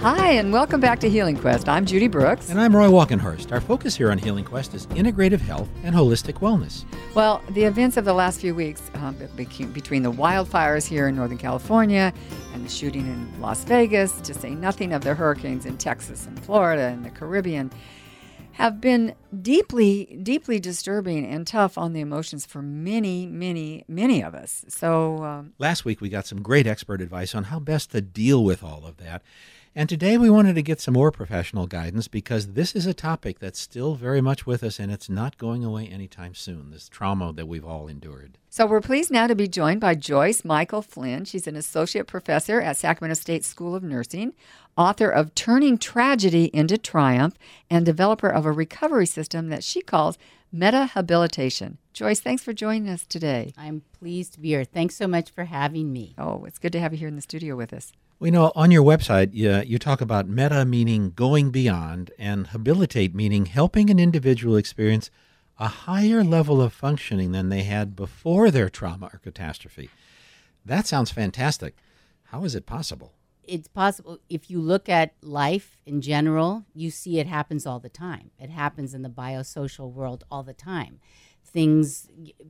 [0.00, 1.68] Hi, and welcome back to Healing Quest.
[1.68, 2.50] I'm Judy Brooks.
[2.50, 3.50] And I'm Roy Walkenhorst.
[3.50, 6.84] Our focus here on Healing Quest is integrative health and holistic wellness.
[7.16, 11.36] Well, the events of the last few weeks um, between the wildfires here in Northern
[11.36, 12.12] California
[12.54, 16.38] and the shooting in Las Vegas, to say nothing of the hurricanes in Texas and
[16.44, 17.72] Florida and the Caribbean,
[18.52, 24.36] have been deeply, deeply disturbing and tough on the emotions for many, many, many of
[24.36, 24.64] us.
[24.68, 28.44] So, um, last week we got some great expert advice on how best to deal
[28.44, 29.22] with all of that.
[29.78, 33.38] And today we wanted to get some more professional guidance because this is a topic
[33.38, 37.32] that's still very much with us and it's not going away anytime soon, this trauma
[37.34, 38.38] that we've all endured.
[38.50, 41.26] So we're pleased now to be joined by Joyce Mikhail-Flynn.
[41.26, 44.32] She's an associate professor at Sacramento State School of Nursing,
[44.76, 47.36] author of Turning Tragedy into Triumph,
[47.70, 50.18] and developer of a recovery system that she calls
[50.52, 51.76] Metahabilitation.
[51.92, 53.52] Joyce, thanks for joining us today.
[53.56, 54.64] I'm pleased to be here.
[54.64, 56.16] Thanks so much for having me.
[56.18, 57.92] Oh, it's good to have you here in the studio with us.
[58.20, 63.14] We know on your website, you, you talk about meta meaning going beyond and habilitate
[63.14, 65.08] meaning helping an individual experience
[65.56, 69.88] a higher level of functioning than they had before their trauma or catastrophe.
[70.64, 71.76] That sounds fantastic.
[72.24, 73.12] How is it possible?
[73.44, 74.18] It's possible.
[74.28, 78.32] If you look at life in general, you see it happens all the time.
[78.38, 80.98] It happens in the biosocial world all the time.
[81.44, 82.08] Things,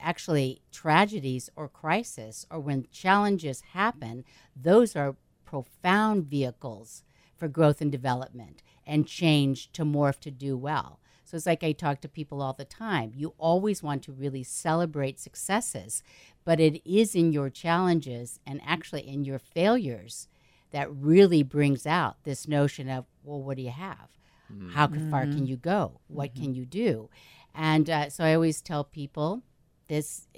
[0.00, 4.24] actually, tragedies or crisis, or when challenges happen,
[4.56, 5.16] those are
[5.50, 7.02] profound vehicles
[7.36, 11.00] for growth and development and change to morph to do well.
[11.24, 13.12] So it's like I talk to people all the time.
[13.16, 16.04] You always want to really celebrate successes,
[16.44, 20.28] but it is in your challenges and actually in your failures
[20.70, 24.08] that really brings out this notion of, well, what do you have?
[24.52, 24.70] Mm-hmm.
[24.70, 26.00] How far can you go?
[26.06, 26.44] What mm-hmm.
[26.44, 27.10] can you do?
[27.54, 29.42] And uh, so I always tell people
[29.88, 30.28] this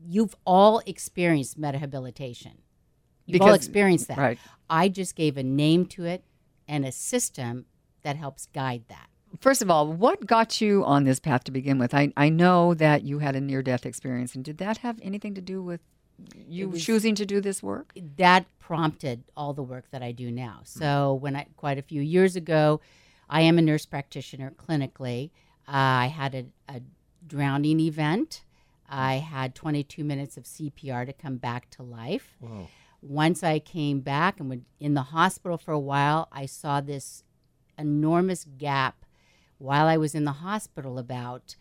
[0.00, 2.58] you've all experienced metahabilitation.
[3.26, 4.18] You've because, all experienced that.
[4.18, 4.38] Right.
[4.70, 6.24] I just gave a name to it
[6.68, 7.66] and a system
[8.02, 9.08] that helps guide that.
[9.40, 11.94] First of all, what got you on this path to begin with?
[11.94, 15.34] I, I know that you had a near death experience, and did that have anything
[15.34, 15.80] to do with
[16.48, 17.92] you was, choosing to do this work?
[18.16, 20.60] That prompted all the work that I do now.
[20.64, 22.80] So, when I quite a few years ago,
[23.28, 25.30] I am a nurse practitioner clinically.
[25.68, 26.80] Uh, I had a, a
[27.26, 28.42] drowning event.
[28.88, 32.36] I had 22 minutes of CPR to come back to life.
[32.40, 32.68] Whoa.
[33.02, 37.24] Once I came back and was in the hospital for a while, I saw this
[37.78, 39.04] enormous gap
[39.58, 41.56] while I was in the hospital about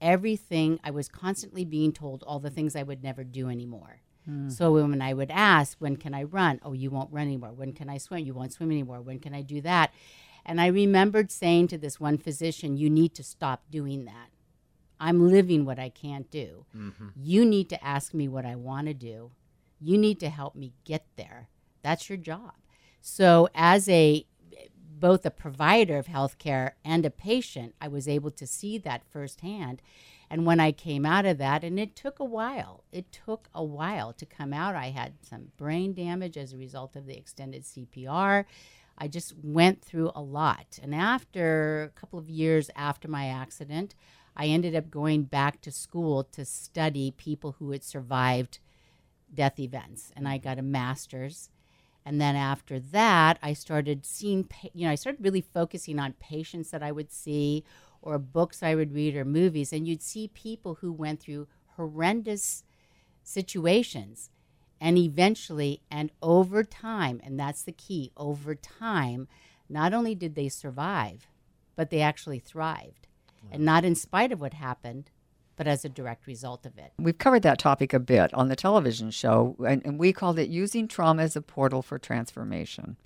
[0.00, 0.80] everything.
[0.82, 4.00] I was constantly being told all the things I would never do anymore.
[4.28, 4.52] Mm.
[4.52, 6.60] So when I would ask, when can I run?
[6.62, 7.52] Oh, you won't run anymore.
[7.52, 8.24] When can I swim?
[8.24, 9.00] You won't swim anymore.
[9.00, 9.92] When can I do that?
[10.44, 14.28] And I remembered saying to this one physician, You need to stop doing that.
[14.98, 16.64] I'm living what I can't do.
[16.76, 17.08] Mm-hmm.
[17.16, 19.32] You need to ask me what I want to do.
[19.82, 21.48] You need to help me get there.
[21.82, 22.52] That's your job.
[23.00, 24.26] So, as a
[25.02, 29.82] both a provider of healthcare and a patient, I was able to see that firsthand.
[30.30, 33.64] And when I came out of that, and it took a while, it took a
[33.64, 34.76] while to come out.
[34.76, 38.44] I had some brain damage as a result of the extended CPR.
[38.96, 40.78] I just went through a lot.
[40.80, 43.96] And after a couple of years after my accident,
[44.36, 48.60] I ended up going back to school to study people who had survived
[49.34, 51.50] death events, and I got a master's.
[52.04, 56.70] And then after that, I started seeing, you know, I started really focusing on patients
[56.70, 57.64] that I would see,
[58.00, 59.72] or books I would read, or movies.
[59.72, 62.64] And you'd see people who went through horrendous
[63.22, 64.30] situations.
[64.80, 69.28] And eventually, and over time, and that's the key, over time,
[69.68, 71.28] not only did they survive,
[71.76, 73.06] but they actually thrived.
[73.44, 73.50] Wow.
[73.52, 75.12] And not in spite of what happened,
[75.56, 76.92] but as a direct result of it.
[76.98, 80.48] We've covered that topic a bit on the television show, and, and, we called it
[80.48, 82.96] Using Trauma as a Portal for Transformation.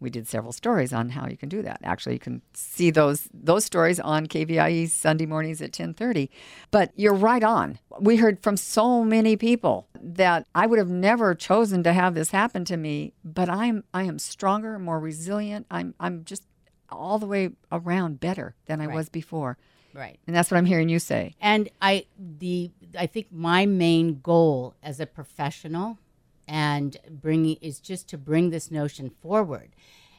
[0.00, 1.80] We did several stories on how you can do that.
[1.82, 6.28] Actually, you can see those those stories on KVIE Sunday mornings at 10:30.
[6.70, 7.80] But you're right on.
[7.98, 12.30] We heard from so many people that I would have never chosen to have this
[12.30, 15.66] happen to me, but I'm I am stronger, more resilient.
[15.68, 16.44] I'm I'm just
[16.90, 18.94] all the way around better than I right.
[18.94, 19.58] was before.
[19.94, 20.18] Right.
[20.26, 21.34] And that's what I'm hearing you say.
[21.40, 25.98] And I the I think my main goal as a professional
[26.46, 29.70] and bringing is just to bring this notion forward.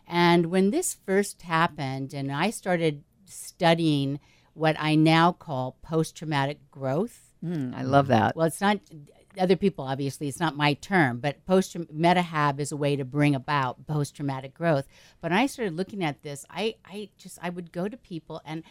[0.07, 4.19] And when this first happened and I started studying
[4.54, 7.33] what I now call post traumatic growth.
[7.44, 8.36] Mm, I love that.
[8.36, 8.80] Well, it's not
[9.38, 13.36] other people obviously it's not my term but post metahab is a way to bring
[13.36, 14.88] about post traumatic growth
[15.21, 18.42] but when i started looking at this i i just i would go to people
[18.44, 18.63] and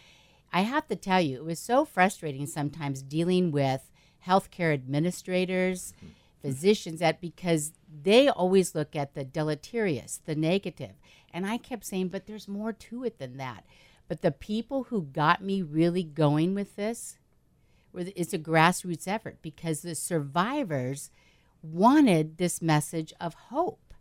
[0.51, 3.89] I have to tell you, it was so frustrating sometimes dealing with
[4.25, 6.13] healthcare administrators, mm-hmm.
[6.41, 7.73] physicians, that because
[8.03, 10.93] they always look at the deleterious, the negative.
[11.33, 13.63] And I kept saying, but there's more to it than that.
[14.07, 17.17] But the people who got me really going with this,
[17.93, 21.11] it's a grassroots effort because the survivors
[21.61, 23.93] wanted this message of hope.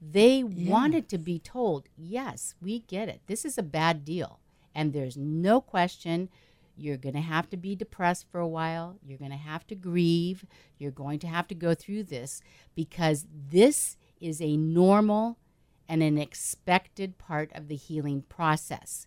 [0.00, 0.70] They Yeah.
[0.70, 3.22] wanted to be told, yes, we get it.
[3.26, 4.38] This is a bad deal.
[4.74, 6.28] And there's no question
[6.76, 8.96] you're going to have to be depressed for a while.
[9.06, 10.44] You're going to have to grieve.
[10.78, 12.42] You're going to have to go through this
[12.74, 15.38] because this is a normal
[15.88, 19.06] and an expected part of the healing process.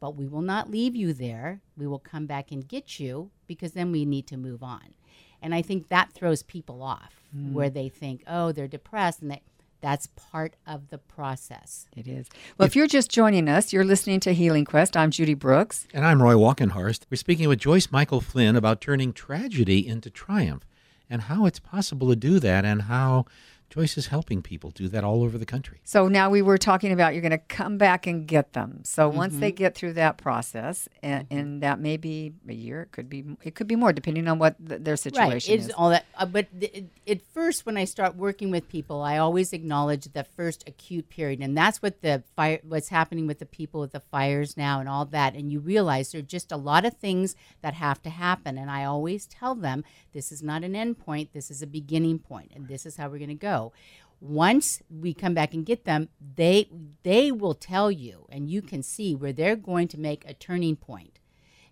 [0.00, 1.60] But we will not leave you there.
[1.76, 4.94] We will come back and get you because then we need to move on.
[5.40, 7.74] And I think that throws people off where mm.
[7.74, 9.42] they think, oh, they're depressed and that
[9.84, 11.86] that's part of the process.
[11.94, 12.30] It is.
[12.56, 14.96] Well, if you're just joining us, you're listening to Healing Quest.
[14.96, 15.86] I'm Judy Brooks.
[15.92, 17.02] And I'm Roy Walkenhorst.
[17.10, 20.66] We're speaking with Joyce Mikhail-Flynn about turning tragedy into triumph
[21.10, 23.26] and how it's possible to do that and how
[23.74, 25.80] Joyce is helping people do that all over the country.
[25.82, 28.82] So now we were talking about you're going to come back and get them.
[28.84, 32.92] So once they get through that process, and, and that may be a year, it
[32.92, 35.48] could be it could be more, depending on what th- their situation Right.
[35.48, 35.72] It's is.
[35.72, 36.04] all that.
[36.16, 40.04] Uh, but th- it, at first, when I start working with people, I always acknowledge
[40.12, 43.90] the first acute period, and that's what the fire, what's happening with the people with
[43.90, 45.34] the fires now, and all that.
[45.34, 48.56] And you realize there are just a lot of things that have to happen.
[48.56, 49.82] And I always tell them
[50.14, 51.34] this is not an end point.
[51.34, 53.72] This is a beginning point, and this is how we're going to go.
[54.20, 56.68] Once we come back and get them, they
[57.02, 60.76] they will tell you, and you can see where they're going to make a turning
[60.76, 61.18] point.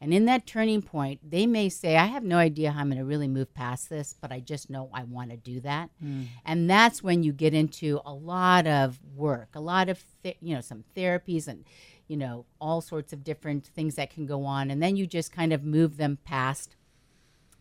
[0.02, 2.98] And in that turning point, they may say, I have no idea how I'm going
[2.98, 5.90] to really move past this, but I just know I want to do that.
[6.04, 6.26] Mm.
[6.44, 10.56] And that's when you get into a lot of work, a lot of, th- you
[10.56, 11.64] know, some therapies and,
[12.08, 14.72] you know, all sorts of different things that can go on.
[14.72, 16.74] And then you just kind of move them past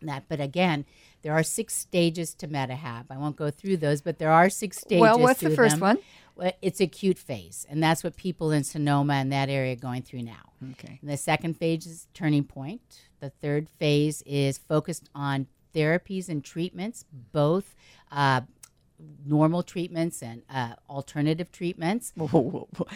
[0.06, 0.24] that.
[0.28, 0.84] But again,
[1.22, 3.06] there are six stages to MetaHab.
[3.10, 5.00] I won't go through those, but there are six stages.
[5.00, 5.80] well, what's the first them.
[5.80, 5.98] one?
[6.34, 10.02] Well, it's acute phase, and that's what people in Sonoma and that area are going
[10.02, 10.52] through now.
[10.72, 10.98] Okay.
[11.00, 12.80] And the second phase is turning point.
[13.20, 17.74] The third phase is focused on therapies and treatments, both
[18.10, 18.42] uh,
[19.24, 22.12] normal treatments and uh, alternative treatments.
[22.16, 22.86] Whoa, whoa, whoa.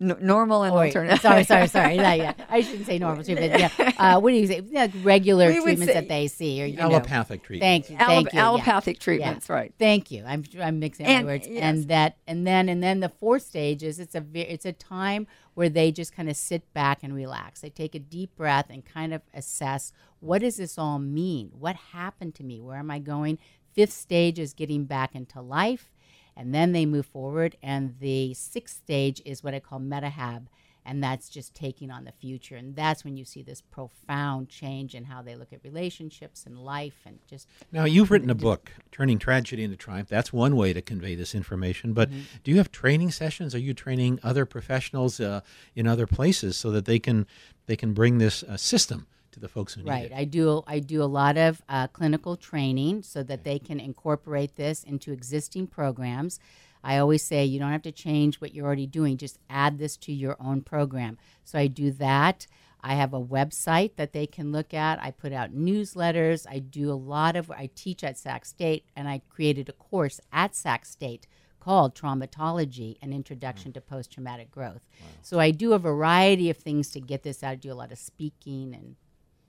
[0.00, 1.20] N- normal and alternative.
[1.20, 1.94] sorry, sorry, sorry.
[2.06, 2.32] Yeah, yeah.
[2.48, 3.52] I shouldn't say normal treatment.
[3.78, 3.92] Yeah.
[3.98, 4.60] Uh, what do you say?
[4.60, 6.84] Like regular We treatments say that they see, or you know.
[6.90, 7.86] Allopathic treatment.
[7.86, 7.96] Thank you.
[7.96, 8.38] Allop- Thank you.
[8.38, 8.44] yeah.
[8.44, 9.72] allopathic treatments, right?
[9.78, 10.24] Thank you.
[10.26, 11.46] I'm I'm mixing And- my words.
[11.48, 11.62] yes.
[11.62, 15.26] And that and then and then the fourth stage is it's a it's a time
[15.54, 17.60] where they just kind of sit back and relax.
[17.62, 21.50] They take a deep breath and kind of assess what does this all mean?
[21.58, 22.60] What happened to me?
[22.60, 23.38] Where am I going?
[23.76, 25.92] Fifth stage is getting back into life,
[26.34, 27.56] and then they move forward.
[27.62, 30.46] And the sixth stage is what I call metahab.
[30.88, 32.54] And that's just taking on the future.
[32.54, 36.56] And that's when you see this profound change in how they look at relationships and
[36.56, 40.08] life and just Now, you've written a book, Turning Tragedy into Triumph.
[40.08, 41.92] That's one way to convey this information.
[41.92, 42.08] But
[42.44, 43.52] do you have training sessions?
[43.52, 45.40] Are you training other professionals uh,
[45.74, 47.26] in other places so that they can
[47.66, 50.04] they can bring this uh, system to the folks who need Right.
[50.06, 50.12] it?
[50.14, 50.62] I do.
[50.66, 55.12] I do a lot of uh, clinical training so that they can incorporate this into
[55.12, 56.40] existing programs.
[56.82, 59.96] I always say you don't have to change what you're already doing; just add this
[59.98, 61.18] to your own program.
[61.44, 62.46] So I do that.
[62.80, 65.02] I have a website that they can look at.
[65.02, 66.46] I put out newsletters.
[66.48, 67.50] I do a lot of.
[67.50, 71.26] I teach at Sac State, and I created a course at Sac State
[71.60, 74.82] called Traumatology: An Introduction to Post Traumatic Growth.
[75.22, 77.50] So I do a variety of things to get this out.
[77.52, 78.96] I do a lot of speaking and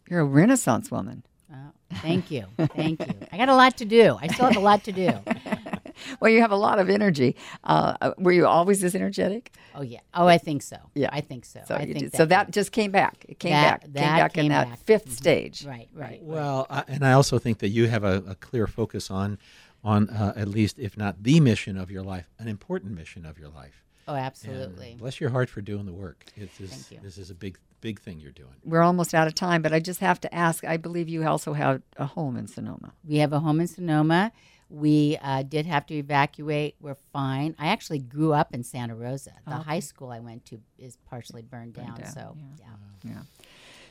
[0.10, 1.24] You're a Renaissance woman.
[1.52, 1.72] Oh,
[2.02, 2.46] thank you.
[2.58, 3.14] Thank you.
[3.32, 4.18] I got a lot to do.
[4.22, 5.12] I still have a lot to do.
[6.20, 7.36] Well, you have a lot of energy.
[7.64, 9.52] Uh, were you always this energetic?
[9.76, 10.00] Oh yeah.
[10.14, 10.78] Oh, I think so.
[10.94, 11.10] Yeah.
[11.12, 11.62] I think so.
[11.68, 12.16] So I think did.
[12.16, 13.26] so that just came back.
[13.28, 13.82] It came That- back.
[13.82, 14.86] Came that back in that back.
[14.86, 15.66] 5th stage.
[15.66, 16.22] right, right.
[16.22, 19.38] Well, I, and I also think that you have a, a clear focus on
[19.84, 23.40] on uh, at least, if not the mission of your life, an important mission of
[23.40, 23.84] your life.
[24.08, 24.96] Oh, And absolutely.
[25.00, 26.26] bless your heart for doing the work.
[26.36, 27.00] It is, Thank you.
[27.04, 28.56] This is a big big thing you're doing.
[28.64, 30.64] We're almost out of time, but I just have to ask.
[30.66, 32.94] I believe you also have a home in Sonoma.
[33.08, 34.32] We have a home in Sonoma.
[34.70, 36.76] We uh, did have to evacuate.
[36.82, 37.56] We're fine.
[37.58, 39.34] I actually grew up in Santa Rosa.
[39.46, 42.66] The high school I went to is partially burned, down, down, So, yeah.
[43.04, 43.12] yeah.
[43.12, 43.22] Yeah.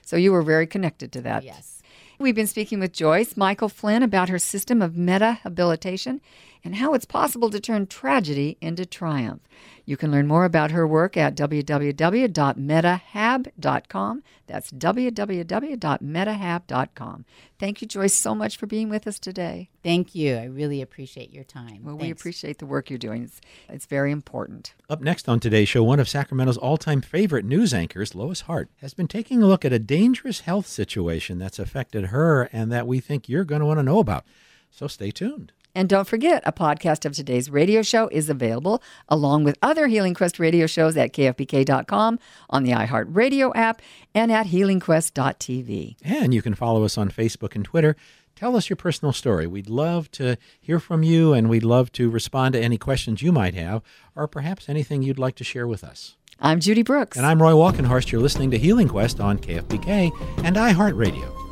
[0.02, 1.44] So you were very connected to that.
[1.44, 1.82] Yes.
[2.18, 6.20] We've been speaking with Joyce Mikhail-Flynn about her system of metahabilitation
[6.66, 9.42] and how it's possible to turn tragedy into triumph.
[9.84, 14.22] You can learn more about her work at www.metahab.com.
[14.48, 17.24] That's www.metahab.com.
[17.60, 19.70] Thank you, Joyce, so much for being with us today.
[19.84, 20.34] Thank you.
[20.34, 21.84] I really appreciate your time.
[21.84, 23.22] Well, we appreciate the work you're doing.
[23.22, 24.74] It's, it's very important.
[24.90, 28.68] Up next on today's show, one of Sacramento's all time favorite news anchors, Lois Hart,
[28.80, 32.88] has been taking a look at a dangerous health situation that's affected her and that
[32.88, 34.24] we think you're going to want to know about.
[34.72, 35.52] So stay tuned.
[35.76, 40.14] And don't forget, a podcast of today's radio show is available along with other Healing
[40.14, 42.18] Quest radio shows at kfbk.com,
[42.48, 43.82] on the iHeartRadio app,
[44.14, 45.96] and at healingquest.tv.
[46.02, 47.94] And you can follow us on Facebook and Twitter.
[48.34, 49.46] Tell us your personal story.
[49.46, 53.30] We'd love to hear from you, and we'd love to respond to any questions you
[53.30, 53.82] might have,
[54.14, 56.16] or perhaps anything you'd like to share with us.
[56.40, 57.18] I'm Judy Brooks.
[57.18, 58.10] And I'm Roy Walkenhorst.
[58.10, 60.10] You're listening to Healing Quest on KFBK
[60.42, 61.45] and iHeartRadio.